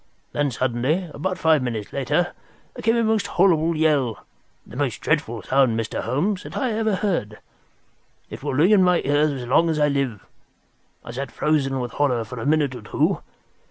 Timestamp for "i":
6.93-7.03, 9.77-9.89, 11.05-11.11